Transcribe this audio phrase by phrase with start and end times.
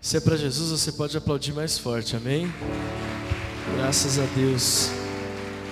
[0.00, 2.50] Se é para Jesus, você pode aplaudir mais forte, amém?
[3.76, 4.88] Graças a Deus.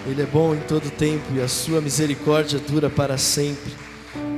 [0.07, 3.73] Ele é bom em todo tempo e a sua misericórdia dura para sempre.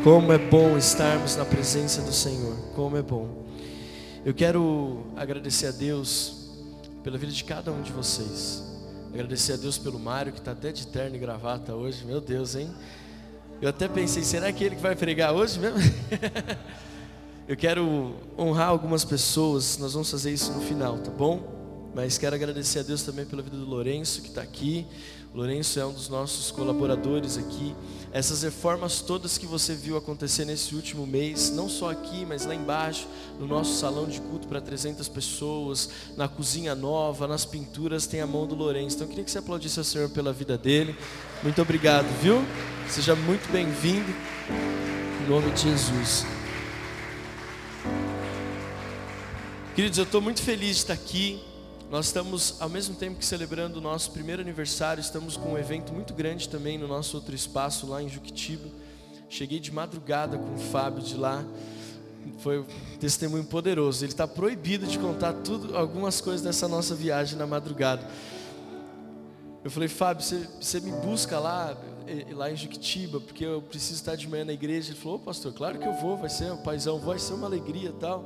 [0.04, 3.44] Como é bom estarmos na presença do Senhor, como é bom.
[4.24, 6.48] Eu quero agradecer a Deus
[7.02, 8.62] pela vida de cada um de vocês.
[9.12, 12.04] Agradecer a Deus pelo Mário, que está até de terno e gravata hoje.
[12.04, 12.72] Meu Deus, hein?
[13.60, 15.78] Eu até pensei, será que ele que vai pregar hoje mesmo?
[17.48, 21.60] Eu quero honrar algumas pessoas, nós vamos fazer isso no final, tá bom?
[21.94, 24.86] Mas quero agradecer a Deus também pela vida do Lourenço, que está aqui.
[25.34, 27.74] O Lourenço é um dos nossos colaboradores aqui.
[28.12, 32.54] Essas reformas todas que você viu acontecer nesse último mês, não só aqui, mas lá
[32.54, 33.06] embaixo,
[33.38, 38.26] no nosso salão de culto para 300 pessoas, na cozinha nova, nas pinturas, tem a
[38.26, 38.96] mão do Lourenço.
[38.96, 40.96] Então eu queria que você aplaudisse ao Senhor pela vida dele.
[41.42, 42.44] Muito obrigado, viu?
[42.88, 44.12] Seja muito bem-vindo.
[45.24, 46.39] Em nome de Jesus.
[49.72, 51.40] Queridos, eu estou muito feliz de estar aqui.
[51.92, 55.92] Nós estamos, ao mesmo tempo que celebrando o nosso primeiro aniversário, estamos com um evento
[55.92, 58.68] muito grande também no nosso outro espaço lá em Juquitiba.
[59.28, 61.44] Cheguei de madrugada com o Fábio de lá.
[62.40, 62.66] Foi um
[62.98, 64.04] testemunho poderoso.
[64.04, 68.04] Ele está proibido de contar tudo, algumas coisas dessa nossa viagem na madrugada.
[69.62, 71.76] Eu falei, Fábio, você, você me busca lá,
[72.32, 74.90] lá em Juquitiba, porque eu preciso estar de manhã na igreja.
[74.90, 77.92] Ele falou, oh, pastor, claro que eu vou, vai ser, paizão, vai ser uma alegria
[78.00, 78.24] tal.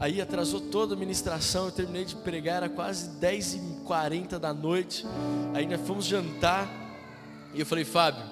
[0.00, 5.04] Aí atrasou toda a ministração, eu terminei de pregar, era quase 10h40 da noite.
[5.52, 6.66] Aí nós fomos jantar.
[7.52, 8.24] E eu falei, Fábio,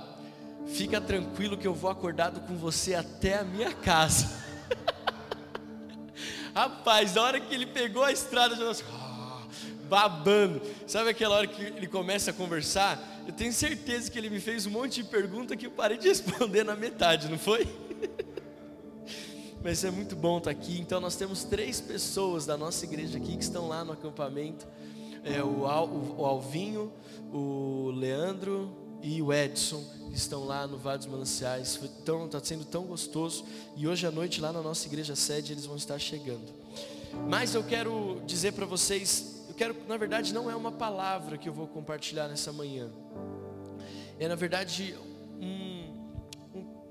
[0.69, 4.35] fica tranquilo que eu vou acordado com você até a minha casa.
[6.57, 8.85] Rapaz, na hora que ele pegou a estrada, já assim,
[9.91, 10.63] babando.
[10.87, 12.99] Sabe aquela hora que ele começa a conversar?
[13.27, 16.09] Eu tenho certeza que ele me fez um monte de pergunta que eu parei de
[16.09, 17.69] responder na metade, não foi?
[19.69, 20.81] Mas é muito bom estar aqui.
[20.81, 24.67] Então, nós temos três pessoas da nossa igreja aqui que estão lá no acampamento:
[25.23, 26.91] é, o, Al, o Alvinho,
[27.31, 31.79] o Leandro e o Edson, que estão lá no Vale dos Mananciais.
[31.79, 33.45] Está sendo tão gostoso.
[33.77, 36.51] E hoje à noite, lá na nossa igreja sede, eles vão estar chegando.
[37.29, 41.47] Mas eu quero dizer para vocês: eu quero, na verdade, não é uma palavra que
[41.47, 42.89] eu vou compartilhar nessa manhã.
[44.19, 44.97] É, na verdade,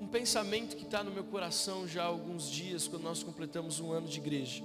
[0.08, 3.92] um pensamento que está no meu coração já há alguns dias, quando nós completamos um
[3.92, 4.64] ano de igreja.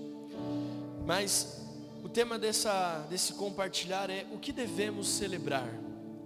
[1.04, 1.66] Mas
[2.00, 5.68] o tema dessa, desse compartilhar é o que devemos celebrar.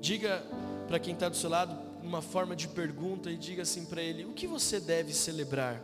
[0.03, 0.44] Diga
[0.87, 4.27] para quem está do seu lado, uma forma de pergunta, e diga assim para ele:
[4.27, 5.83] o que você deve celebrar?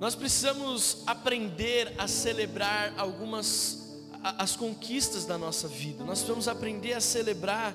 [0.00, 3.86] Nós precisamos aprender a celebrar algumas
[4.22, 6.04] as conquistas da nossa vida.
[6.04, 7.74] Nós precisamos aprender a celebrar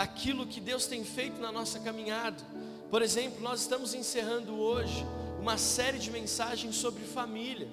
[0.00, 2.42] aquilo que Deus tem feito na nossa caminhada.
[2.90, 5.04] Por exemplo, nós estamos encerrando hoje
[5.38, 7.68] uma série de mensagens sobre família.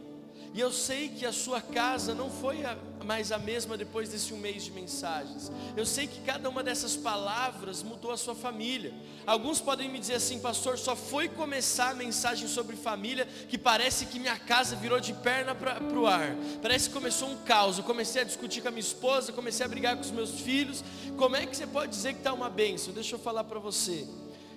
[0.54, 2.64] E eu sei que a sua casa não foi
[3.06, 5.52] mais a mesma depois desse um mês de mensagens.
[5.76, 8.94] Eu sei que cada uma dessas palavras mudou a sua família.
[9.26, 14.08] Alguns podem me dizer assim, pastor, só foi começar a mensagem sobre família que parece
[14.08, 16.36] que minha casa virou de perna para o ar.
[16.62, 17.78] Parece que começou um caos.
[17.78, 20.84] Eu comecei a discutir com a minha esposa, comecei a brigar com os meus filhos.
[21.18, 22.94] Como é que você pode dizer que está uma bênção?
[22.94, 24.08] Deixa eu falar para você.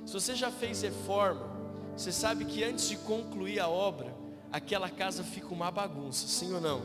[0.06, 1.49] Se você já fez reforma,
[1.97, 4.19] você sabe que antes de concluir a obra,
[4.53, 6.83] aquela casa fica uma bagunça, sim ou não?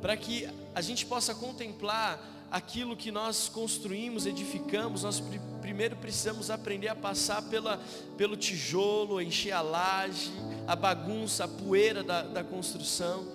[0.00, 2.20] Para que a gente possa contemplar
[2.50, 5.22] aquilo que nós construímos, edificamos, nós
[5.62, 7.80] primeiro precisamos aprender a passar pela,
[8.18, 10.30] pelo tijolo, encher a laje,
[10.66, 13.26] a bagunça, a poeira da, da construção.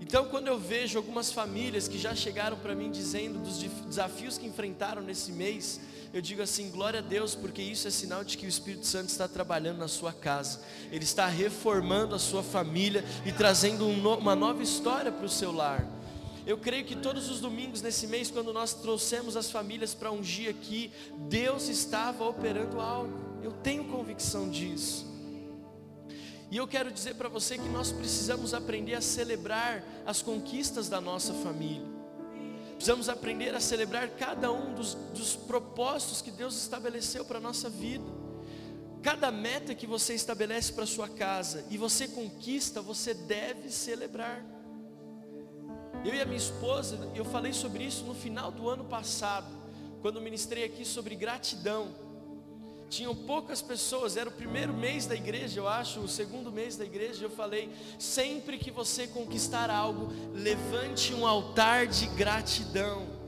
[0.00, 4.46] Então, quando eu vejo algumas famílias que já chegaram para mim dizendo dos desafios que
[4.46, 5.80] enfrentaram nesse mês,
[6.12, 9.08] eu digo assim: glória a Deus, porque isso é sinal de que o Espírito Santo
[9.08, 10.60] está trabalhando na sua casa,
[10.90, 15.52] ele está reformando a sua família e trazendo um uma nova história para o seu
[15.52, 15.86] lar.
[16.46, 20.50] Eu creio que todos os domingos nesse mês, quando nós trouxemos as famílias para ungir
[20.50, 20.90] aqui,
[21.28, 25.06] Deus estava operando algo, eu tenho convicção disso.
[26.50, 31.00] E eu quero dizer para você que nós precisamos aprender a celebrar as conquistas da
[31.00, 31.86] nossa família.
[32.80, 37.68] Precisamos aprender a celebrar cada um dos, dos propósitos que Deus estabeleceu para a nossa
[37.68, 38.02] vida.
[39.02, 44.42] Cada meta que você estabelece para sua casa e você conquista, você deve celebrar.
[46.06, 49.54] Eu e a minha esposa, eu falei sobre isso no final do ano passado,
[50.00, 51.94] quando ministrei aqui sobre gratidão
[52.90, 56.84] tinham poucas pessoas, era o primeiro mês da igreja, eu acho, o segundo mês da
[56.84, 63.18] igreja, eu falei: sempre que você conquistar algo, levante um altar de gratidão.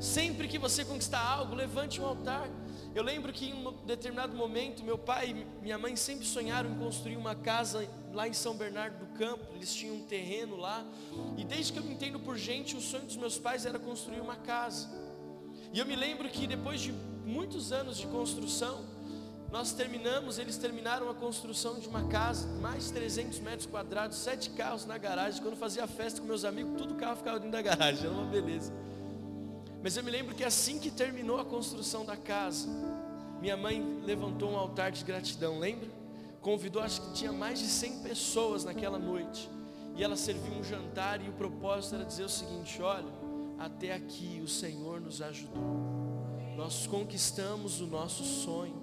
[0.00, 2.48] Sempre que você conquistar algo, levante um altar.
[2.94, 6.78] Eu lembro que em um determinado momento, meu pai e minha mãe sempre sonharam em
[6.78, 9.44] construir uma casa lá em São Bernardo do Campo.
[9.54, 10.84] Eles tinham um terreno lá.
[11.36, 14.20] E desde que eu me entendo por gente, o sonho dos meus pais era construir
[14.20, 14.88] uma casa.
[15.74, 16.92] E eu me lembro que depois de
[17.26, 18.84] muitos anos de construção,
[19.50, 24.50] nós terminamos, eles terminaram a construção de uma casa, mais de 300 metros quadrados, sete
[24.50, 25.42] carros na garagem.
[25.42, 28.72] Quando fazia festa com meus amigos, tudo carro ficava dentro da garagem, era uma beleza.
[29.82, 32.68] Mas eu me lembro que assim que terminou a construção da casa,
[33.40, 35.88] minha mãe levantou um altar de gratidão, lembra?
[36.40, 39.50] Convidou, acho que tinha mais de 100 pessoas naquela noite.
[39.96, 43.23] E ela serviu um jantar e o propósito era dizer o seguinte: olha,
[43.58, 45.94] até aqui o Senhor nos ajudou.
[46.56, 48.82] Nós conquistamos o nosso sonho.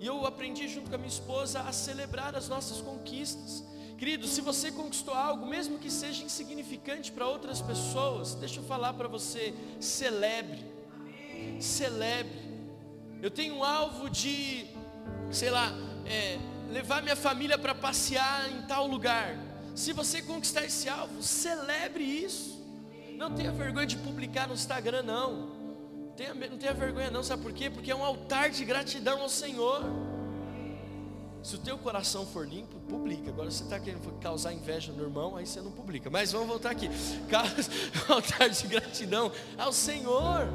[0.00, 3.64] E eu aprendi junto com a minha esposa a celebrar as nossas conquistas.
[3.96, 8.94] Querido, se você conquistou algo, mesmo que seja insignificante para outras pessoas, deixa eu falar
[8.94, 10.64] para você, celebre.
[11.60, 12.50] Celebre.
[13.20, 14.66] Eu tenho um alvo de,
[15.30, 15.72] sei lá,
[16.04, 16.36] é,
[16.72, 19.36] levar minha família para passear em tal lugar.
[19.74, 22.61] Se você conquistar esse alvo, celebre isso.
[23.22, 25.48] Não tenha vergonha de publicar no Instagram, não.
[26.16, 27.22] Tenha, não tenha vergonha, não.
[27.22, 27.70] Sabe por quê?
[27.70, 29.84] Porque é um altar de gratidão ao Senhor.
[31.40, 33.30] Se o teu coração for limpo, publica.
[33.30, 36.10] Agora você está querendo causar inveja no irmão, aí você não publica.
[36.10, 36.90] Mas vamos voltar aqui.
[38.10, 40.48] Altar de gratidão ao Senhor.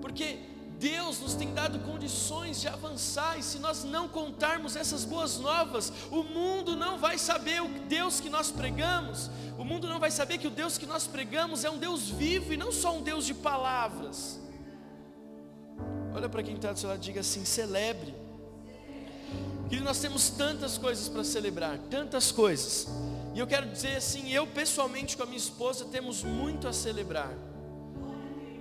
[0.00, 0.38] Porque
[0.80, 5.92] Deus nos tem dado condições de avançar, e se nós não contarmos essas boas novas,
[6.10, 10.38] o mundo não vai saber o Deus que nós pregamos, o mundo não vai saber
[10.38, 13.26] que o Deus que nós pregamos é um Deus vivo e não só um Deus
[13.26, 14.40] de palavras.
[16.14, 18.14] Olha para quem está do seu lado diga assim: celebre.
[19.68, 22.88] Querido, nós temos tantas coisas para celebrar, tantas coisas.
[23.34, 27.32] E eu quero dizer assim, eu pessoalmente com a minha esposa temos muito a celebrar.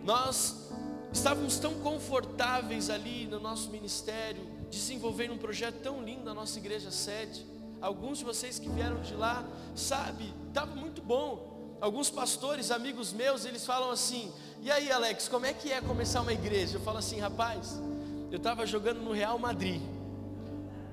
[0.03, 0.69] Nós
[1.11, 6.91] estávamos tão confortáveis ali no nosso ministério, desenvolvendo um projeto tão lindo na nossa igreja
[6.91, 7.45] sede.
[7.81, 9.45] Alguns de vocês que vieram de lá,
[9.75, 11.77] sabe, estava muito bom.
[11.81, 16.21] Alguns pastores, amigos meus, eles falam assim: "E aí, Alex, como é que é começar
[16.21, 17.81] uma igreja?" Eu falo assim: "Rapaz,
[18.31, 19.81] eu estava jogando no Real Madrid.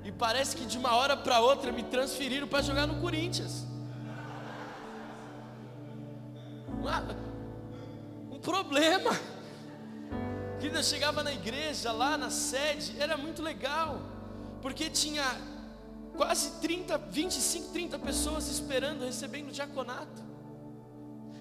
[0.05, 3.67] E parece que de uma hora para outra me transferiram para jogar no Corinthians.
[8.31, 9.11] um problema.
[10.71, 14.03] Que eu chegava na igreja, lá na sede, era muito legal,
[14.61, 15.25] porque tinha
[16.17, 20.23] quase 30, 25, 30 pessoas esperando, recebendo diaconato.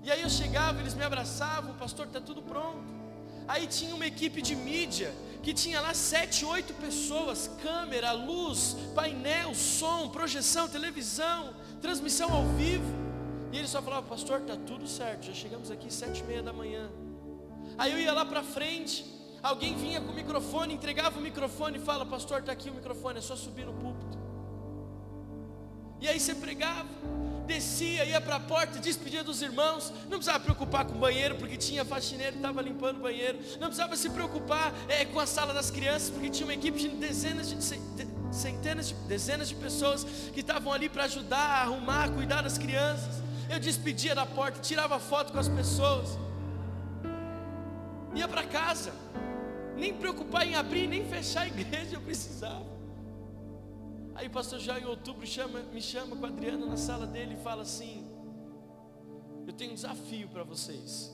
[0.03, 2.85] E aí eu chegava, eles me abraçavam, pastor, está tudo pronto.
[3.47, 5.11] Aí tinha uma equipe de mídia
[5.41, 12.93] que tinha lá sete, oito pessoas, câmera, luz, painel, som, projeção, televisão, transmissão ao vivo.
[13.51, 16.53] E ele só falava, pastor, tá tudo certo, já chegamos aqui sete e meia da
[16.53, 16.89] manhã.
[17.77, 19.14] Aí eu ia lá para frente,
[19.47, 23.19] alguém vinha com o microfone, entregava o microfone e fala, pastor, tá aqui o microfone,
[23.19, 24.17] é só subir no púlpito.
[26.01, 26.89] E aí você pregava
[27.45, 31.55] descia, ia para a porta, despedia dos irmãos, não precisava preocupar com o banheiro, porque
[31.55, 35.53] tinha faxineiro que estava limpando o banheiro, não precisava se preocupar é, com a sala
[35.53, 37.63] das crianças, porque tinha uma equipe de dezenas de,
[38.33, 40.03] centenas de dezenas de pessoas
[40.33, 43.23] que estavam ali para ajudar, arrumar, cuidar das crianças.
[43.47, 46.17] Eu despedia da porta, tirava foto com as pessoas,
[48.15, 48.91] ia para casa,
[49.75, 52.75] nem preocupar em abrir, nem fechar a igreja eu precisava.
[54.15, 57.35] Aí o pastor já em outubro chama, me chama com a Adriana na sala dele
[57.35, 58.07] e fala assim:
[59.45, 61.13] Eu tenho um desafio para vocês.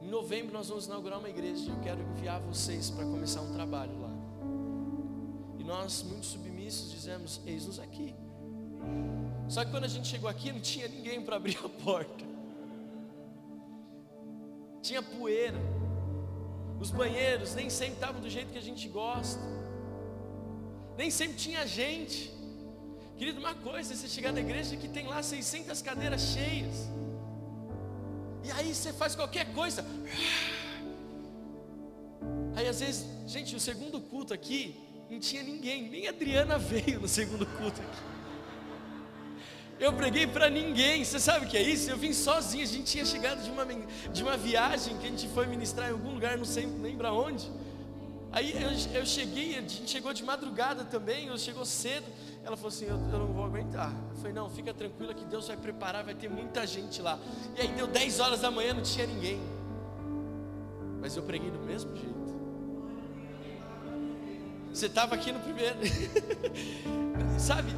[0.00, 3.52] Em novembro nós vamos inaugurar uma igreja e eu quero enviar vocês para começar um
[3.52, 4.12] trabalho lá.
[5.58, 8.14] E nós, muito submissos, dizemos: Eis-nos aqui.
[9.48, 12.24] Só que quando a gente chegou aqui, não tinha ninguém para abrir a porta.
[14.80, 15.58] Tinha poeira.
[16.80, 19.40] Os banheiros nem sempre estavam do jeito que a gente gosta
[20.96, 22.32] nem sempre tinha gente.
[23.16, 26.88] Querido, uma coisa é você chegar na igreja que tem lá 600 cadeiras cheias,
[28.44, 29.84] e aí você faz qualquer coisa.
[32.54, 34.76] Aí às vezes, gente, o segundo culto aqui
[35.10, 38.16] não tinha ninguém, nem a Adriana veio no segundo culto aqui.
[39.78, 41.90] Eu preguei para ninguém, você sabe o que é isso?
[41.90, 43.66] Eu vim sozinho, a gente tinha chegado de uma,
[44.10, 47.06] de uma viagem que a gente foi ministrar em algum lugar, não sei, nem lembro
[47.06, 47.50] aonde.
[48.32, 52.06] Aí eu, eu cheguei, a gente chegou de madrugada também, eu chegou cedo.
[52.44, 53.90] Ela falou assim: eu, eu, não vou aguentar.
[54.10, 57.18] Eu falei: Não, fica tranquila que Deus vai preparar, vai ter muita gente lá.
[57.56, 59.40] E aí deu 10 horas da manhã, não tinha ninguém.
[61.00, 62.16] Mas eu preguei do mesmo jeito.
[64.70, 65.78] Você estava aqui no primeiro,
[67.40, 67.74] sabe?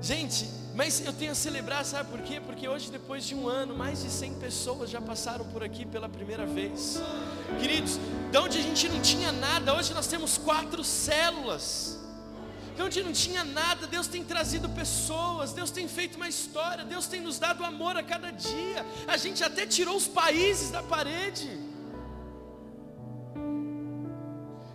[0.00, 2.40] Gente, mas eu tenho a celebrar, sabe por quê?
[2.40, 6.08] Porque hoje, depois de um ano, mais de 100 pessoas já passaram por aqui pela
[6.08, 6.98] primeira vez.
[7.60, 7.98] Queridos,
[8.30, 11.98] de onde a gente não tinha nada, hoje nós temos quatro células.
[12.74, 17.06] De onde não tinha nada, Deus tem trazido pessoas, Deus tem feito uma história, Deus
[17.06, 18.86] tem nos dado amor a cada dia.
[19.06, 21.60] A gente até tirou os países da parede.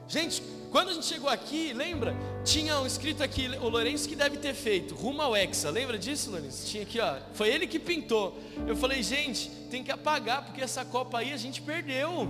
[0.08, 0.44] Gente,
[0.76, 2.14] quando a gente chegou aqui, lembra?
[2.44, 5.70] Tinha um escrito aqui, o Lourenço que deve ter feito, rumo ao Hexa.
[5.70, 6.68] Lembra disso, Lourenço?
[6.68, 7.16] Tinha aqui, ó.
[7.34, 8.38] Foi ele que pintou.
[8.68, 12.28] Eu falei, gente, tem que apagar, porque essa Copa aí a gente perdeu.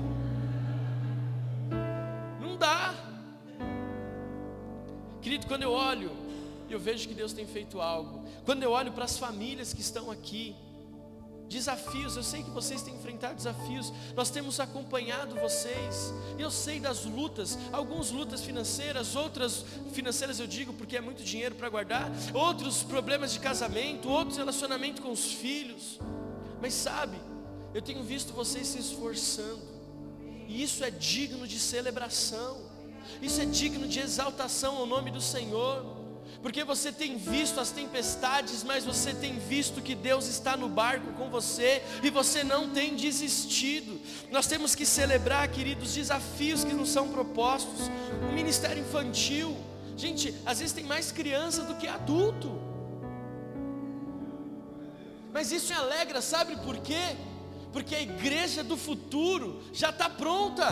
[2.40, 2.94] Não dá.
[5.24, 6.12] Querido, quando eu olho,
[6.70, 8.30] eu vejo que Deus tem feito algo.
[8.46, 10.56] Quando eu olho para as famílias que estão aqui,
[11.48, 17.06] desafios, eu sei que vocês têm enfrentado desafios, nós temos acompanhado vocês, eu sei das
[17.06, 22.84] lutas, algumas lutas financeiras, outras financeiras eu digo porque é muito dinheiro para guardar, outros
[22.84, 26.00] problemas de casamento, outros relacionamento com os filhos,
[26.62, 27.18] mas sabe,
[27.74, 29.62] eu tenho visto vocês se esforçando,
[30.48, 32.66] e isso é digno de celebração,
[33.22, 35.95] isso é digno de exaltação ao nome do Senhor
[36.46, 41.12] porque você tem visto as tempestades, mas você tem visto que Deus está no barco
[41.14, 44.00] com você e você não tem desistido.
[44.30, 47.90] Nós temos que celebrar, queridos, desafios que nos são propostos.
[48.30, 49.58] O ministério infantil,
[49.98, 52.62] gente, às vezes tem mais criança do que adulto.
[55.34, 57.16] Mas isso me alegra, sabe por quê?
[57.74, 60.68] Porque a igreja do futuro já está pronta.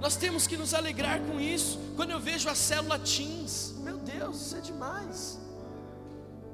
[0.00, 1.78] Nós temos que nos alegrar com isso.
[1.96, 5.40] Quando eu vejo a célula teens, meu Deus, isso é demais.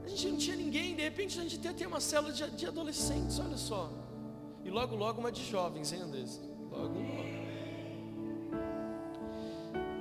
[0.04, 2.66] A gente não tinha ninguém, de repente a gente tem, tem uma célula de, de
[2.66, 3.90] adolescentes, olha só.
[4.64, 6.40] E logo, logo uma de jovens, hein, Andressa?
[6.70, 7.44] Logo, logo.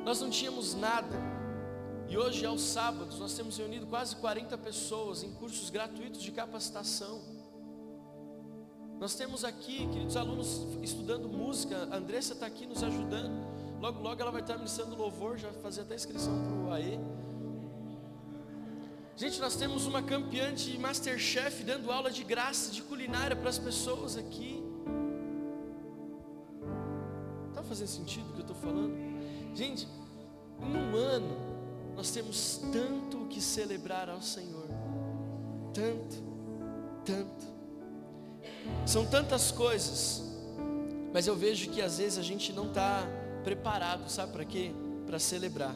[0.06, 1.18] Nós não tínhamos nada.
[2.10, 7.22] E hoje, aos sábados, nós temos reunido quase 40 pessoas em cursos gratuitos de capacitação.
[9.04, 11.90] Nós temos aqui, queridos alunos, estudando música.
[11.92, 13.34] A Andressa está aqui nos ajudando.
[13.82, 16.98] Logo, logo ela vai estar ministrando louvor, já fazer até inscrição para o AE.
[19.18, 23.60] Gente, nós temos uma campeã de Masterchef dando aula de graça, de culinária para as
[23.60, 24.64] pessoas aqui.
[27.50, 28.96] Está fazendo sentido o que eu estou falando?
[29.54, 29.86] Gente,
[30.62, 34.70] em um ano, nós temos tanto o que celebrar ao Senhor.
[35.74, 36.24] Tanto,
[37.04, 37.53] tanto.
[38.86, 40.24] São tantas coisas,
[41.14, 43.08] mas eu vejo que às vezes a gente não está
[43.44, 44.72] preparado, sabe para quê?
[45.06, 45.76] Para celebrar.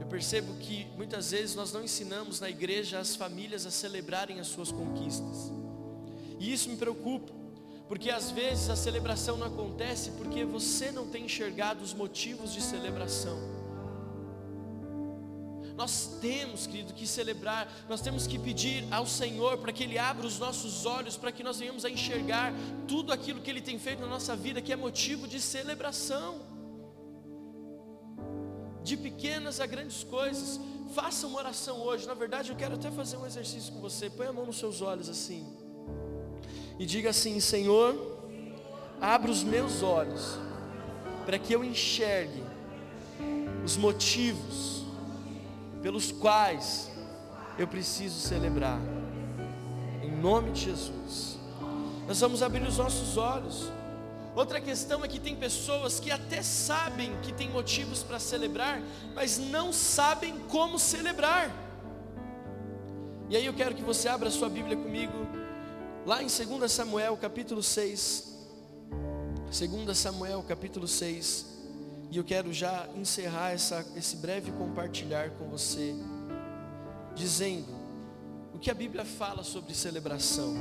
[0.00, 4.46] Eu percebo que muitas vezes nós não ensinamos na igreja as famílias a celebrarem as
[4.46, 5.50] suas conquistas,
[6.38, 7.32] e isso me preocupa,
[7.88, 12.60] porque às vezes a celebração não acontece porque você não tem enxergado os motivos de
[12.60, 13.55] celebração.
[15.76, 20.26] Nós temos, querido, que celebrar, nós temos que pedir ao Senhor para que Ele abra
[20.26, 22.52] os nossos olhos, para que nós venhamos a enxergar
[22.88, 26.40] tudo aquilo que Ele tem feito na nossa vida, que é motivo de celebração,
[28.82, 30.58] de pequenas a grandes coisas.
[30.94, 32.06] Faça uma oração hoje.
[32.06, 34.08] Na verdade, eu quero até fazer um exercício com você.
[34.08, 35.46] Põe a mão nos seus olhos assim,
[36.78, 38.18] e diga assim: Senhor,
[38.98, 40.38] abra os meus olhos,
[41.26, 42.42] para que eu enxergue
[43.62, 44.75] os motivos
[45.82, 46.90] pelos quais
[47.58, 48.78] eu preciso celebrar.
[50.02, 51.38] Em nome de Jesus.
[52.06, 53.70] Nós vamos abrir os nossos olhos.
[54.34, 58.82] Outra questão é que tem pessoas que até sabem que tem motivos para celebrar,
[59.14, 61.50] mas não sabem como celebrar.
[63.30, 65.26] E aí eu quero que você abra sua Bíblia comigo,
[66.04, 68.36] lá em 2 Samuel capítulo 6.
[69.46, 71.55] 2 Samuel capítulo 6.
[72.16, 75.94] E eu quero já encerrar essa, esse breve compartilhar com você,
[77.14, 77.70] dizendo
[78.54, 80.54] o que a Bíblia fala sobre celebração.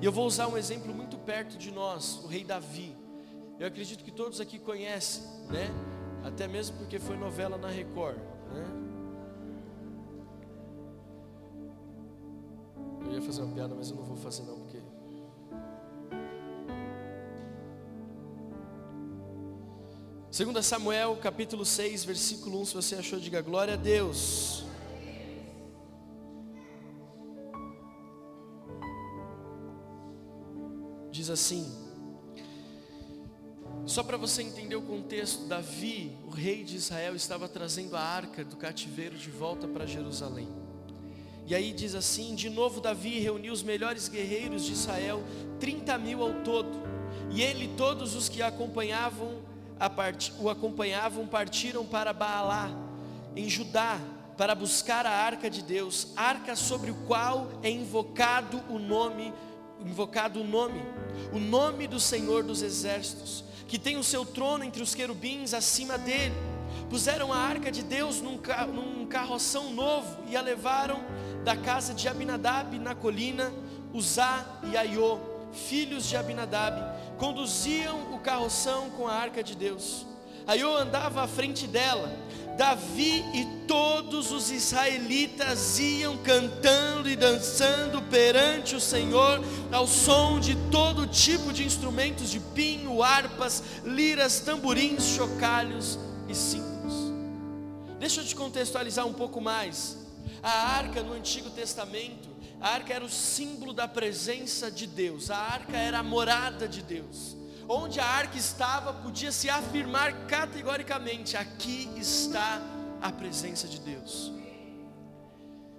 [0.00, 2.96] E eu vou usar um exemplo muito perto de nós, o rei Davi.
[3.60, 5.68] Eu acredito que todos aqui conhecem, né?
[6.24, 8.16] Até mesmo porque foi novela na Record,
[8.54, 8.64] né?
[13.04, 14.65] Eu ia fazer uma piada, mas eu não vou fazer não,
[20.36, 24.66] 2 Samuel capítulo 6, versículo 1, se você achou, diga glória a Deus.
[31.10, 31.74] Diz assim,
[33.86, 38.44] só para você entender o contexto, Davi, o rei de Israel, estava trazendo a arca
[38.44, 40.48] do cativeiro de volta para Jerusalém.
[41.46, 45.24] E aí diz assim: de novo Davi reuniu os melhores guerreiros de Israel,
[45.58, 46.76] 30 mil ao todo,
[47.30, 49.55] e ele e todos os que acompanhavam
[49.90, 50.32] part...
[50.38, 52.70] o acompanhavam partiram para Baalá
[53.34, 53.98] em Judá
[54.36, 59.32] para buscar a arca de Deus, arca sobre o qual é invocado o nome,
[59.80, 60.82] invocado o nome,
[61.32, 65.96] o nome do Senhor dos exércitos, que tem o seu trono entre os querubins acima
[65.96, 66.34] dele.
[66.90, 68.38] Puseram a arca de Deus num,
[68.72, 71.00] num carroção novo e a levaram
[71.42, 73.52] da casa de Abinadab na colina,
[73.92, 75.18] Uzá e Aiô,
[75.52, 80.06] filhos de Abinadab, conduziam o carroção com a arca de Deus.
[80.46, 82.10] Aiô andava à frente dela,
[82.56, 90.56] Davi e todos os israelitas iam cantando e dançando perante o Senhor, ao som de
[90.70, 96.94] todo tipo de instrumentos de pinho, harpas, liras, tamborins, chocalhos e símbolos.
[97.98, 99.98] Deixa eu te contextualizar um pouco mais.
[100.42, 102.28] A arca no Antigo Testamento,
[102.60, 106.82] a arca era o símbolo da presença de Deus, a arca era a morada de
[106.82, 107.36] Deus
[107.68, 112.60] onde a arca estava, podia se afirmar categoricamente: aqui está
[113.00, 114.32] a presença de Deus.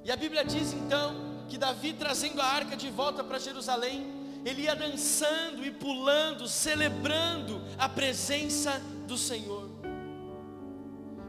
[0.04, 4.08] E a Bíblia diz então que Davi, trazendo a arca de volta para Jerusalém,
[4.46, 9.70] ele ia dançando e pulando, celebrando a presença do Senhor.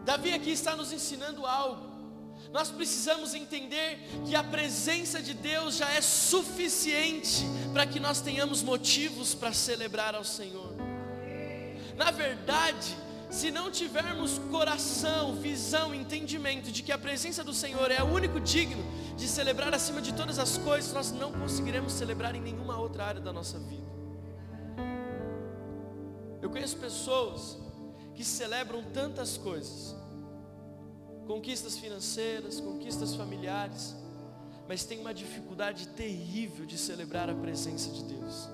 [0.04, 1.87] Davi aqui está nos ensinando algo.
[2.52, 8.62] Nós precisamos entender que a presença de Deus já é suficiente para que nós tenhamos
[8.62, 10.74] motivos para celebrar ao Senhor.
[11.96, 12.96] Na verdade,
[13.30, 18.40] se não tivermos coração, visão, entendimento de que a presença do Senhor é o único
[18.40, 18.82] digno
[19.16, 23.20] de celebrar acima de todas as coisas, nós não conseguiremos celebrar em nenhuma outra área
[23.20, 23.86] da nossa vida.
[26.40, 27.58] Eu conheço pessoas
[28.14, 29.94] que celebram tantas coisas,
[31.28, 33.94] conquistas financeiras, conquistas familiares,
[34.66, 38.48] mas tem uma dificuldade terrível de celebrar a presença de Deus.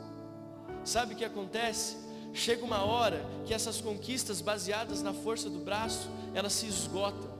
[0.84, 1.96] Sabe o que acontece?
[2.34, 7.32] Chega uma hora que essas conquistas baseadas na força do braço, elas se esgotam.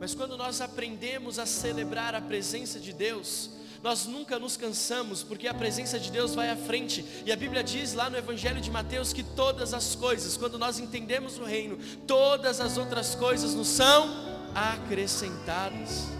[0.00, 3.50] Mas quando nós aprendemos a celebrar a presença de Deus,
[3.82, 7.62] nós nunca nos cansamos, porque a presença de Deus vai à frente, e a Bíblia
[7.62, 11.78] diz lá no Evangelho de Mateus que todas as coisas, quando nós entendemos o reino,
[12.06, 14.08] todas as outras coisas nos são
[14.54, 16.15] acrescentadas.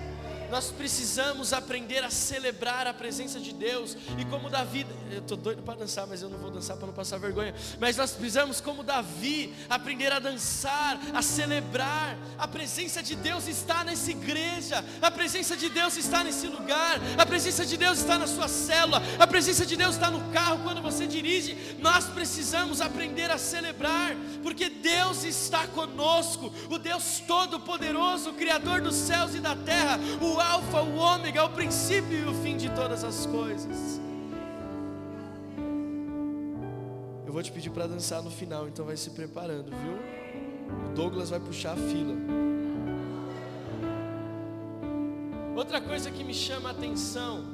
[0.51, 3.97] Nós precisamos aprender a celebrar a presença de Deus.
[4.19, 6.95] E como Davi, eu estou doido para dançar, mas eu não vou dançar para não
[6.95, 7.55] passar vergonha.
[7.81, 12.17] Mas nós precisamos, como Davi, aprender a dançar, a celebrar.
[12.39, 14.85] A presença de Deus está nessa igreja.
[15.01, 17.01] A presença de Deus está nesse lugar.
[17.19, 19.03] A presença de Deus está na sua célula.
[19.19, 21.77] A presença de Deus está no carro quando você dirige.
[21.79, 26.53] Nós precisamos aprender a celebrar, porque Deus está conosco.
[26.71, 29.99] O Deus Todo-Poderoso, Criador dos céus e da terra.
[30.21, 34.01] O o Alfa, o Ômega, o princípio e o fim de todas as coisas.
[37.27, 40.87] Eu vou te pedir para dançar no final, então vai se preparando, viu?
[40.91, 42.15] O Douglas vai puxar a fila.
[45.57, 47.45] Outra coisa que me chama a atenção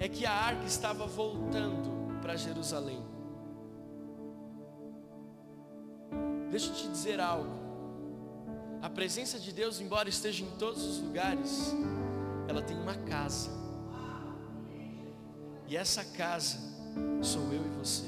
[0.00, 3.00] é que a arca estava voltando para Jerusalém.
[6.50, 7.65] Deixa eu te dizer algo.
[8.82, 11.74] A presença de Deus, embora esteja em todos os lugares,
[12.48, 13.50] ela tem uma casa.
[15.68, 16.58] E essa casa
[17.22, 18.04] sou eu e você.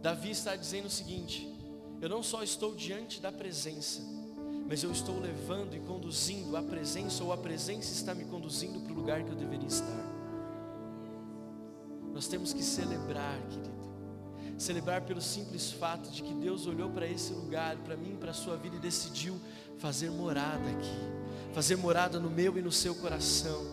[0.00, 1.46] Davi está dizendo o seguinte:
[2.00, 4.00] eu não só estou diante da presença,
[4.68, 8.92] mas eu estou levando e conduzindo a presença, ou a presença está me conduzindo para
[8.92, 10.18] o lugar que eu deveria estar.
[12.12, 13.77] Nós temos que celebrar, querido
[14.58, 18.34] celebrar pelo simples fato de que Deus olhou para esse lugar, para mim, para a
[18.34, 19.40] sua vida e decidiu
[19.78, 23.64] fazer morada aqui, fazer morada no meu e no seu coração.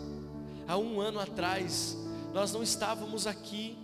[0.67, 1.98] Há um ano atrás,
[2.34, 3.78] nós não estávamos aqui,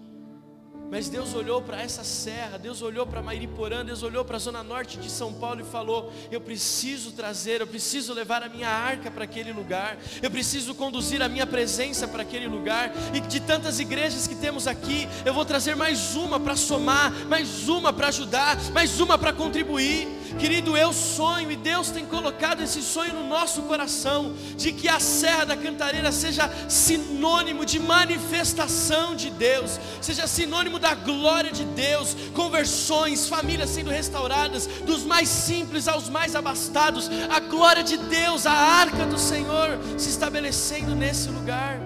[0.91, 4.61] mas Deus olhou para essa serra, Deus olhou para Mairiporã, Deus olhou para a zona
[4.61, 9.09] norte de São Paulo e falou: Eu preciso trazer, eu preciso levar a minha arca
[9.09, 12.91] para aquele lugar, eu preciso conduzir a minha presença para aquele lugar.
[13.13, 17.69] E de tantas igrejas que temos aqui, eu vou trazer mais uma para somar, mais
[17.69, 20.20] uma para ajudar, mais uma para contribuir.
[20.39, 24.99] Querido, eu sonho e Deus tem colocado esse sonho no nosso coração de que a
[24.99, 32.15] Serra da Cantareira seja sinônimo de manifestação de Deus, seja sinônimo da glória de Deus,
[32.33, 38.53] conversões, famílias sendo restauradas, dos mais simples aos mais abastados, a glória de Deus, a
[38.53, 41.79] arca do Senhor se estabelecendo nesse lugar.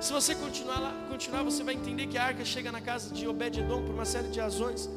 [0.00, 3.26] Se você continuar lá, continuar, você vai entender que a arca chega na casa de
[3.26, 4.88] Obed-edom por uma série de razões.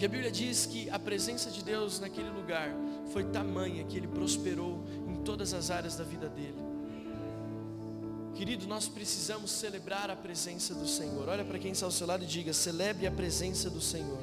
[0.00, 2.74] E a Bíblia diz que a presença de Deus naquele lugar
[3.12, 6.56] foi tamanha que ele prosperou em todas as áreas da vida dele.
[8.34, 11.28] Querido, nós precisamos celebrar a presença do Senhor.
[11.28, 14.18] Olha para quem está ao seu lado e diga: celebre a presença do Senhor.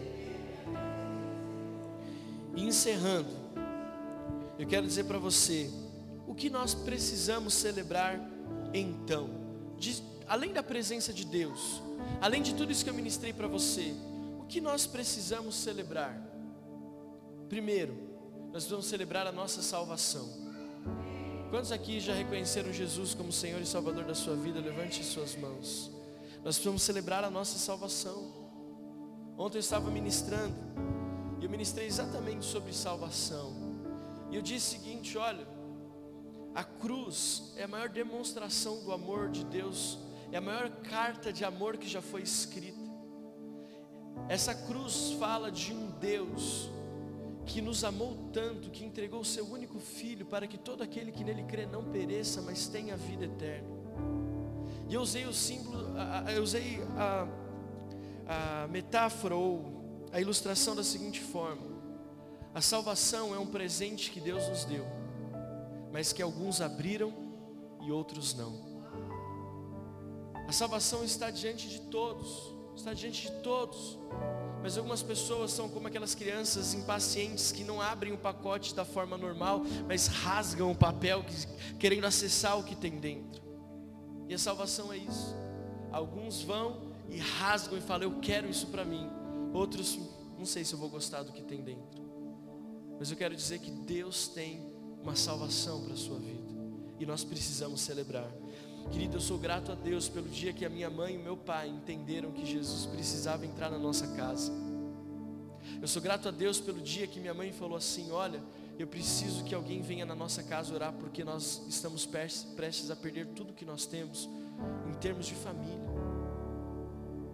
[2.56, 3.30] E encerrando,
[4.58, 5.70] eu quero dizer para você
[6.26, 8.20] o que nós precisamos celebrar
[8.74, 9.30] então,
[9.78, 11.84] de, além da presença de Deus,
[12.20, 13.94] além de tudo isso que eu ministrei para você,
[14.48, 16.22] que nós precisamos celebrar?
[17.50, 17.96] Primeiro,
[18.52, 20.28] nós vamos celebrar a nossa salvação.
[21.50, 24.60] Quantos aqui já reconheceram Jesus como Senhor e Salvador da sua vida?
[24.60, 25.92] Levante suas mãos.
[26.44, 28.34] Nós precisamos celebrar a nossa salvação.
[29.38, 30.56] Ontem eu estava ministrando
[31.40, 33.54] e eu ministrei exatamente sobre salvação.
[34.32, 35.48] E eu disse o seguinte: olha,
[36.54, 40.00] a cruz é a maior demonstração do amor de Deus,
[40.32, 42.87] é a maior carta de amor que já foi escrita.
[44.30, 46.70] Essa cruz fala de um Deus
[47.46, 51.24] que nos amou tanto, que entregou o seu único filho para que todo aquele que
[51.24, 53.70] nele crê não pereça, mas tenha vida eterna.
[54.90, 55.86] E eu usei o símbolo,
[56.34, 57.28] eu usei a,
[58.28, 61.66] a metáfora ou a ilustração da seguinte forma:
[62.54, 64.86] a salvação é um presente que Deus nos deu,
[65.92, 67.14] mas que alguns abriram
[67.82, 68.68] e outros não.
[70.48, 73.98] A salvação está diante de todos, está diante de todos.
[74.62, 79.18] Mas algumas pessoas são como aquelas crianças impacientes que não abrem o pacote da forma
[79.18, 81.24] normal, mas rasgam o papel
[81.80, 83.42] querendo acessar o que tem dentro.
[84.28, 85.36] E a salvação é isso.
[85.92, 89.10] Alguns vão e rasgam e falam: "Eu quero isso para mim".
[89.54, 89.98] Outros,
[90.38, 92.06] não sei se eu vou gostar do que tem dentro.
[93.00, 94.60] Mas eu quero dizer que Deus tem
[95.02, 96.56] uma salvação para a sua vida.
[97.00, 98.30] E nós precisamos celebrar.
[98.92, 101.36] Querido, eu sou grato a Deus pelo dia que a minha mãe e o meu
[101.36, 104.52] pai entenderam que Jesus precisava entrar na nossa casa.
[105.82, 108.42] Eu sou grato a Deus pelo dia que minha mãe falou assim: Olha,
[108.80, 113.28] eu preciso que alguém venha na nossa casa orar, porque nós estamos prestes a perder
[113.28, 114.30] tudo que nós temos
[114.88, 115.88] em termos de família.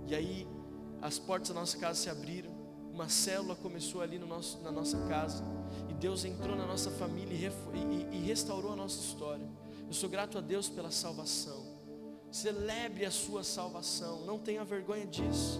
[0.08, 0.48] E aí
[1.02, 2.52] as portas da nossa casa se abriram,
[2.92, 5.44] uma célula começou ali no nosso, na nossa casa,
[5.90, 9.48] e Deus entrou na nossa família e, e, e restaurou a nossa história.
[9.88, 11.74] Eu sou grato a Deus pela salvação.
[12.32, 15.60] Celebre a sua salvação, não tenha vergonha disso.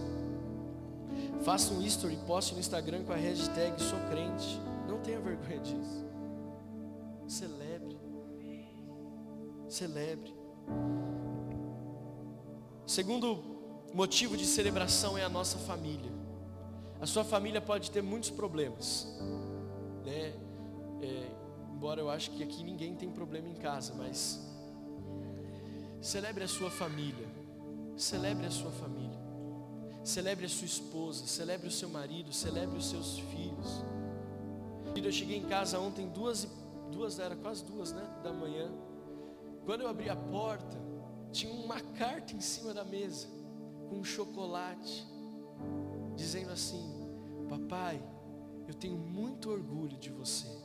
[1.44, 4.58] Faça um history, poste no Instagram com a hashtag sou crente.
[4.88, 6.04] Não tenha vergonha disso.
[7.28, 7.98] Celebre.
[9.68, 10.34] Celebre.
[12.86, 13.42] Segundo
[13.92, 16.12] motivo de celebração é a nossa família.
[17.00, 19.06] A sua família pode ter muitos problemas,
[20.04, 20.32] né?
[21.02, 21.30] É,
[21.84, 24.40] embora eu acho que aqui ninguém tem problema em casa, mas
[26.00, 27.28] celebre a sua família.
[27.94, 29.20] Celebre a sua família.
[30.02, 33.84] Celebre a sua esposa, celebre o seu marido, celebre os seus filhos.
[34.96, 36.48] Eu cheguei em casa ontem duas
[36.90, 38.72] duas era quase duas, né, da manhã.
[39.66, 40.78] Quando eu abri a porta,
[41.32, 43.28] tinha uma carta em cima da mesa
[43.90, 45.06] com um chocolate,
[46.16, 46.82] dizendo assim:
[47.46, 48.02] Papai,
[48.66, 50.63] eu tenho muito orgulho de você.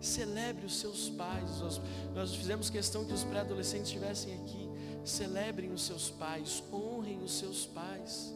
[0.00, 1.60] Celebre os seus pais.
[2.14, 4.68] Nós, fizemos questão que os pré-adolescentes estivessem aqui.
[5.04, 8.34] Celebrem os seus pais, honrem os seus pais.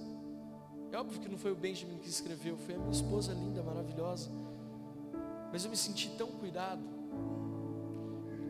[0.93, 4.31] É óbvio que não foi o Benjamin que escreveu, foi a minha esposa linda, maravilhosa.
[5.51, 6.83] Mas eu me senti tão cuidado.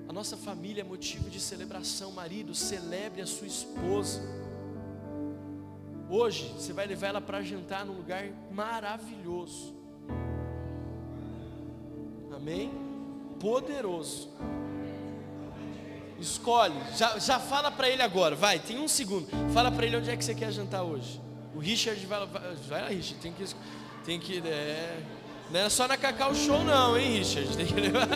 [0.09, 2.13] A nossa família é motivo de celebração.
[2.13, 4.21] Marido, celebre a sua esposa.
[6.09, 9.84] Hoje você vai levar ela para jantar num lugar maravilhoso.
[12.45, 12.71] Amém?
[13.41, 14.29] Poderoso.
[16.21, 19.27] Escolhe, já, já fala para ele agora, vai, tem um segundo.
[19.55, 21.19] Fala para ele onde é que você quer jantar hoje.
[21.55, 23.45] O Richard vai, vai, vai lá, Richard, tem que,
[24.05, 25.03] tem que, é,
[25.51, 28.09] não é só na Cacau Show não, hein, Richard, tem que levar.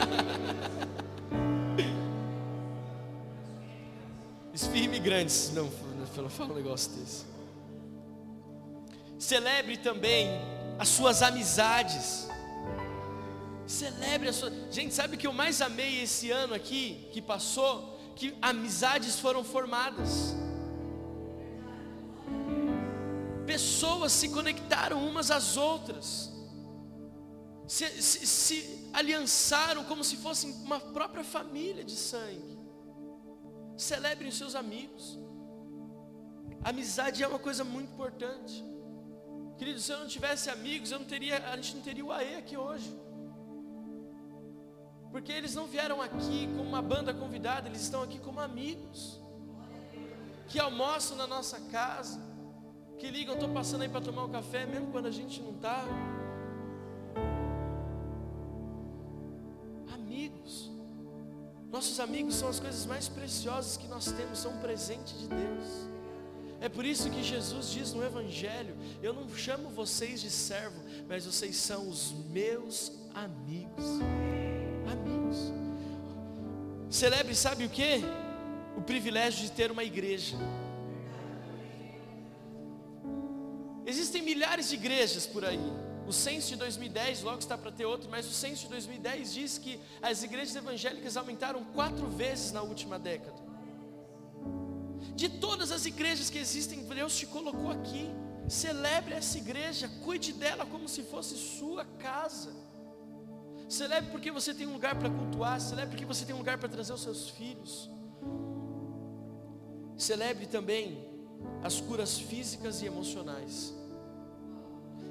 [4.52, 5.70] Esfirme grandes, não,
[6.18, 7.24] não fala um negócio desse.
[9.18, 10.28] Celebre também
[10.78, 12.28] as suas amizades.
[13.68, 14.50] Celebre a sua.
[14.70, 18.00] Gente, sabe que eu mais amei esse ano aqui que passou?
[18.16, 20.34] Que amizades foram formadas.
[23.46, 26.32] Pessoas se conectaram umas às outras.
[27.66, 32.58] Se, se, se aliançaram como se fossem uma própria família de sangue.
[33.76, 35.18] Celebre os seus amigos.
[36.64, 38.64] Amizade é uma coisa muito importante.
[39.58, 42.36] Querido, se eu não tivesse amigos, eu não teria, a gente não teria o AE
[42.36, 43.07] aqui hoje.
[45.10, 49.20] Porque eles não vieram aqui como uma banda convidada, eles estão aqui como amigos.
[50.48, 52.20] Que almoçam na nossa casa,
[52.98, 55.84] que ligam, estou passando aí para tomar um café, mesmo quando a gente não está.
[59.94, 60.70] Amigos.
[61.70, 65.88] Nossos amigos são as coisas mais preciosas que nós temos, são um presente de Deus.
[66.60, 71.24] É por isso que Jesus diz no Evangelho: Eu não chamo vocês de servo, mas
[71.24, 73.84] vocês são os meus amigos.
[74.92, 75.52] Amigos.
[76.90, 78.02] Celebre, sabe o que?
[78.76, 80.36] O privilégio de ter uma igreja.
[83.86, 85.60] Existem milhares de igrejas por aí.
[86.06, 89.58] O censo de 2010, logo está para ter outro, mas o censo de 2010 diz
[89.58, 93.42] que as igrejas evangélicas aumentaram quatro vezes na última década.
[95.14, 98.10] De todas as igrejas que existem, Deus te colocou aqui.
[98.48, 102.54] Celebre essa igreja, cuide dela como se fosse sua casa.
[103.68, 106.68] Celebre porque você tem um lugar para cultuar, celebre porque você tem um lugar para
[106.68, 107.90] trazer os seus filhos.
[109.96, 111.06] Celebre também
[111.62, 113.74] as curas físicas e emocionais.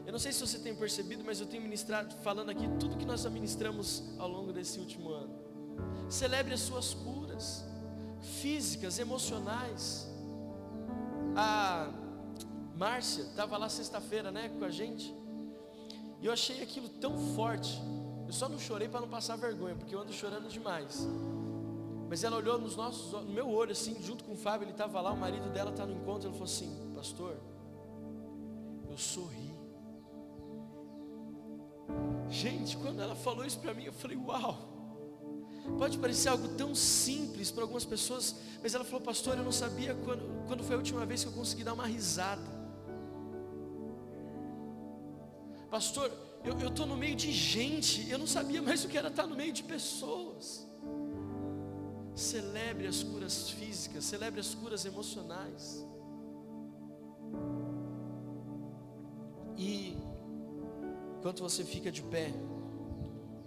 [0.06, 3.06] Eu não sei se você tem percebido, mas eu tenho ministrado, falando aqui tudo que
[3.06, 5.36] nós administramos ao longo desse último ano.
[6.10, 7.66] Celebre as suas curas
[8.42, 10.08] físicas, emocionais.
[11.36, 11.92] A
[12.76, 15.14] Márcia estava lá sexta-feira, né, com a gente.
[16.22, 17.80] E eu achei aquilo tão forte.
[18.28, 21.08] Eu só não chorei para não passar vergonha, porque eu ando chorando demais.
[22.10, 25.02] Mas ela olhou nos nossos, no meu olho assim, junto com o Fábio, ele estava
[25.02, 27.38] lá, o marido dela está no encontro, ela falou assim: "Pastor,
[28.90, 29.48] eu sorri
[32.30, 34.76] Gente, quando ela falou isso para mim, eu falei: Uau!
[35.78, 39.96] Pode parecer algo tão simples para algumas pessoas, mas ela falou: Pastor, eu não sabia
[39.96, 42.58] quando, quando foi a última vez que eu consegui dar uma risada.
[45.70, 46.12] Pastor,
[46.44, 49.36] eu estou no meio de gente, eu não sabia mais o que era estar no
[49.36, 50.68] meio de pessoas.
[52.16, 55.86] Celebre as curas físicas, celebre as curas emocionais.
[59.58, 59.98] E
[61.28, 62.32] Enquanto você fica de pé,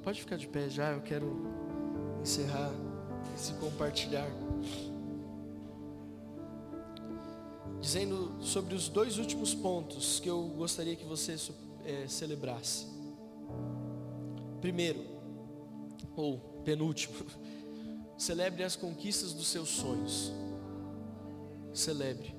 [0.02, 1.46] pode ficar de pé já, eu quero
[2.20, 2.70] encerrar
[3.34, 4.28] esse compartilhar.
[7.80, 11.38] Dizendo sobre os dois últimos pontos que eu gostaria que você
[11.84, 12.86] é, celebrasse.
[14.60, 15.04] Primeiro,
[16.16, 17.14] ou penúltimo,
[18.16, 20.32] celebre as conquistas dos seus sonhos.
[21.72, 22.34] Celebre.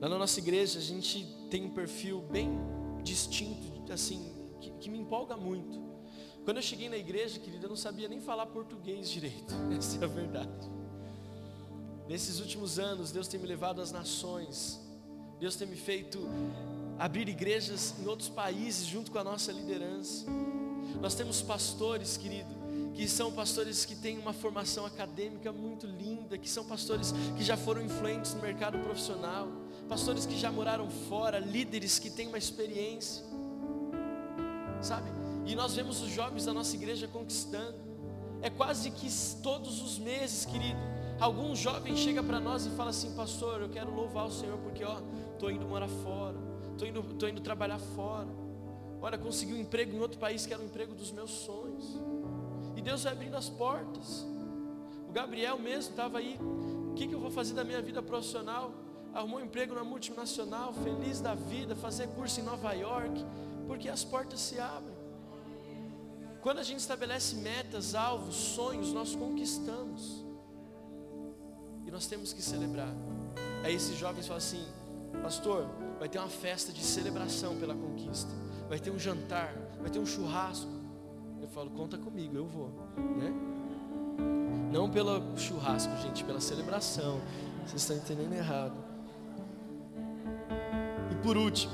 [0.00, 2.50] Lá na nossa igreja a gente tem um perfil bem
[3.02, 5.80] distinto, assim, que, que me empolga muito.
[6.44, 10.04] Quando eu cheguei na igreja, querida, eu não sabia nem falar português direito, essa é
[10.04, 10.70] a verdade.
[12.08, 14.80] Nesses últimos anos, Deus tem me levado às nações,
[15.40, 16.20] Deus tem me feito
[16.98, 20.26] abrir igrejas em outros países junto com a nossa liderança.
[21.00, 22.54] Nós temos pastores, querido,
[22.94, 27.56] que são pastores que têm uma formação acadêmica muito linda, que são pastores que já
[27.56, 29.48] foram influentes no mercado profissional
[29.88, 33.24] pastores que já moraram fora, líderes que têm uma experiência,
[34.82, 35.10] sabe?
[35.46, 37.76] E nós vemos os jovens da nossa igreja conquistando.
[38.42, 39.08] É quase que
[39.42, 40.78] todos os meses, querido.
[41.18, 44.84] Algum jovem chega para nós e fala assim, pastor, eu quero louvar o Senhor porque
[44.84, 45.00] ó,
[45.38, 46.36] tô indo morar fora,
[46.76, 48.28] tô indo, tô indo trabalhar fora.
[49.00, 52.00] Olha, consegui um emprego em outro país que era o emprego dos meus sonhos.
[52.74, 54.26] E Deus vai abrindo as portas.
[55.08, 56.38] O Gabriel mesmo estava aí.
[56.90, 58.72] O que, que eu vou fazer da minha vida profissional?
[59.16, 63.24] arrumou um emprego na multinacional, feliz da vida, fazer curso em Nova York,
[63.66, 64.94] porque as portas se abrem.
[66.42, 70.22] Quando a gente estabelece metas, alvos, sonhos, nós conquistamos.
[71.86, 72.94] E nós temos que celebrar.
[73.64, 74.64] Aí esses jovens falam assim:
[75.22, 75.66] Pastor,
[75.98, 78.30] vai ter uma festa de celebração pela conquista.
[78.68, 80.70] Vai ter um jantar, vai ter um churrasco.
[81.40, 83.32] Eu falo, conta comigo, eu vou, né?
[84.72, 87.20] Não pelo churrasco, gente, pela celebração.
[87.66, 88.86] Vocês estão entendendo errado
[91.26, 91.72] por último,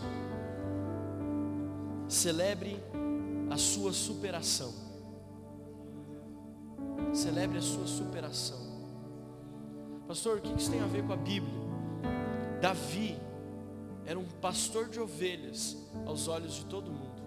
[2.08, 2.82] celebre
[3.50, 4.72] a sua superação.
[7.12, 8.56] Celebre a sua superação.
[10.08, 11.52] Pastor, o que isso tem a ver com a Bíblia?
[12.62, 13.20] Davi
[14.06, 17.22] era um pastor de ovelhas aos olhos de todo mundo.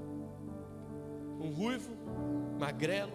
[1.39, 1.91] Um ruivo,
[2.59, 3.13] magrelo,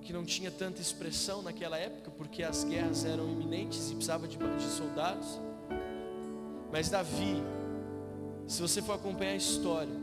[0.00, 4.36] que não tinha tanta expressão naquela época, porque as guerras eram iminentes e precisava de,
[4.36, 5.40] de soldados.
[6.72, 7.42] Mas Davi
[8.50, 9.94] se você for acompanhar a história,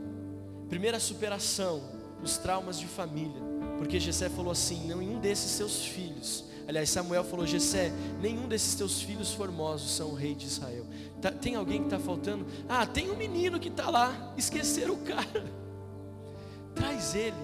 [0.70, 1.82] primeira superação,
[2.24, 3.42] os traumas de família,
[3.78, 9.02] porque Jessé falou assim: nenhum desses seus filhos, aliás, Samuel falou: Jessé, nenhum desses teus
[9.02, 10.86] filhos formosos são o rei de Israel.
[11.22, 12.46] Tá, tem alguém que está faltando?
[12.70, 15.52] Ah, tem um menino que está lá, esqueceram o cara,
[16.76, 17.36] traz ele.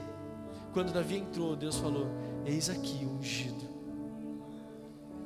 [0.74, 2.08] Quando Davi entrou, Deus falou:
[2.46, 3.64] Eis aqui o ungido.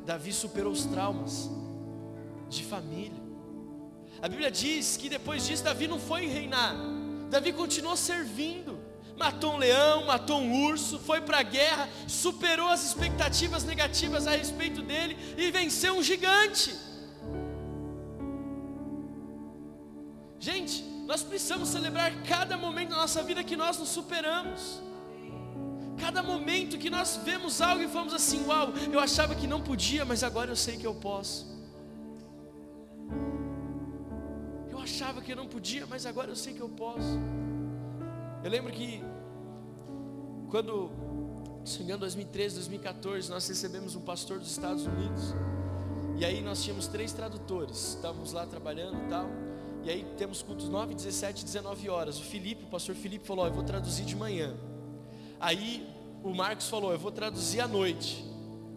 [0.05, 1.49] Davi superou os traumas
[2.49, 3.27] de família.
[4.21, 6.75] A Bíblia diz que depois disso Davi não foi reinar.
[7.29, 8.77] Davi continuou servindo.
[9.17, 14.31] Matou um leão, matou um urso, foi para a guerra, superou as expectativas negativas a
[14.31, 16.86] respeito dele e venceu um gigante.
[20.39, 24.81] Gente, nós precisamos celebrar cada momento da nossa vida que nós nos superamos.
[25.99, 30.05] Cada momento que nós vemos algo e falamos assim: Uau, eu achava que não podia,
[30.05, 31.47] mas agora eu sei que eu posso.
[34.69, 37.19] Eu achava que eu não podia, mas agora eu sei que eu posso.
[38.43, 39.01] Eu lembro que
[40.49, 40.91] quando,
[41.65, 45.33] se não me engano, 2013, 2014, nós recebemos um pastor dos Estados Unidos.
[46.17, 49.46] E aí nós tínhamos três tradutores, estávamos lá trabalhando e tal.
[49.87, 52.19] E aí temos cultos 9, 17 19 horas.
[52.19, 54.53] O Felipe, o pastor Felipe falou: oh, Eu vou traduzir de manhã.
[55.39, 55.89] Aí
[56.21, 58.21] o Marcos falou: Eu vou traduzir à noite.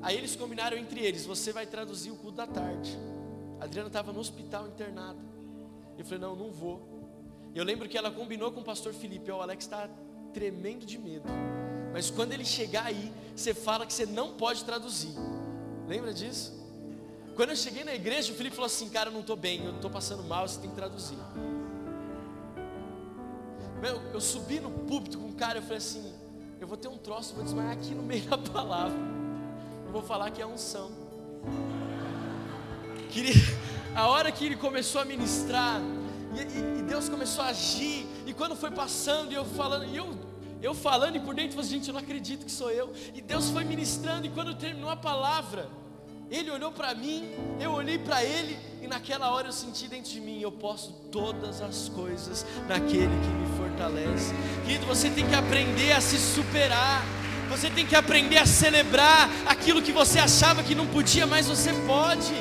[0.02, 2.96] Aí eles combinaram entre eles: Você vai traduzir o culto da tarde.
[3.58, 5.18] A Adriana estava no hospital internada.
[5.98, 6.80] Eu falei: Não, não vou.
[7.56, 9.90] Eu lembro que ela combinou com o pastor Felipe: oh, O Alex está
[10.32, 11.24] tremendo de medo.
[11.92, 15.16] Mas quando ele chegar aí, você fala que você não pode traduzir.
[15.88, 16.59] Lembra disso?
[17.40, 19.74] Quando eu cheguei na igreja, o Felipe falou assim: Cara, eu não estou bem, eu
[19.74, 21.16] estou passando mal, você tem que traduzir.
[23.80, 26.12] Meu, eu subi no púlpito com o cara, eu falei assim:
[26.60, 28.98] Eu vou ter um troço, vou desmaiar aqui no meio da palavra.
[29.86, 30.90] Eu vou falar que é unção.
[33.08, 33.32] Queria,
[33.96, 35.80] a hora que ele começou a ministrar,
[36.34, 40.14] e, e, Deus começou a agir, e quando foi passando, e eu falando, e eu,
[40.60, 42.92] eu falando, e por dentro, eu falei, gente, eu não acredito que sou eu.
[43.14, 45.79] E Deus foi ministrando, e quando terminou a palavra,
[46.30, 50.20] ele olhou para mim, eu olhei para ele, e naquela hora eu senti dentro de
[50.20, 54.32] mim: eu posso todas as coisas naquele que me fortalece.
[54.64, 57.04] Querido, você tem que aprender a se superar.
[57.50, 61.72] Você tem que aprender a celebrar aquilo que você achava que não podia, mas você
[61.84, 62.32] pode.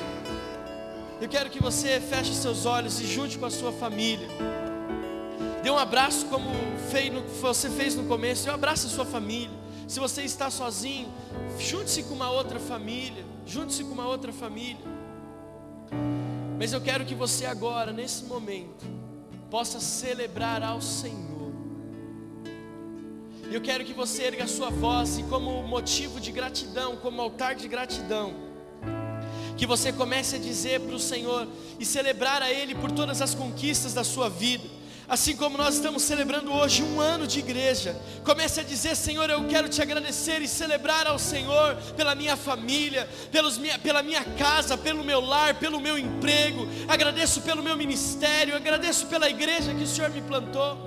[1.19, 4.27] Eu quero que você feche seus olhos e junte com a sua família.
[5.63, 6.47] Dê um abraço como
[7.41, 8.47] você fez no começo.
[8.51, 9.58] Um abraço à sua família.
[9.89, 11.11] Se você está sozinho,
[11.59, 14.85] junte-se com uma outra família junte-se com uma outra família.
[16.59, 18.85] Mas eu quero que você agora, nesse momento,
[19.49, 21.51] possa celebrar ao Senhor.
[23.51, 27.55] Eu quero que você erga a sua voz e como motivo de gratidão, como altar
[27.55, 28.35] de gratidão,
[29.57, 31.47] que você comece a dizer para o Senhor
[31.79, 34.78] e celebrar a Ele por todas as conquistas da sua vida.
[35.09, 39.43] Assim como nós estamos celebrando hoje um ano de igreja, comece a dizer: Senhor, eu
[39.47, 44.77] quero te agradecer e celebrar ao Senhor pela minha família, pelos minha, pela minha casa,
[44.77, 46.67] pelo meu lar, pelo meu emprego.
[46.87, 50.77] Agradeço pelo meu ministério, agradeço pela igreja que o Senhor me plantou.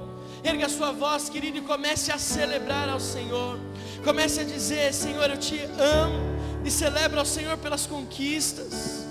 [0.45, 3.59] Erga a sua voz, querido, e comece a celebrar ao Senhor.
[4.05, 6.33] Comece a dizer: Senhor, eu te amo.
[6.65, 9.02] E celebra ao Senhor pelas conquistas.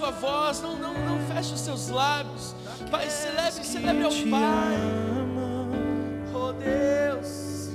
[0.00, 2.54] Sua voz, não, não, não feche os seus lábios.
[2.90, 4.78] Pai, celebre, celebre ao Pai.
[6.32, 7.68] Oh Deus.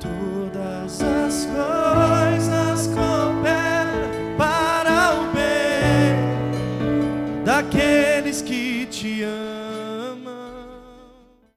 [0.00, 2.03] Todas as coisas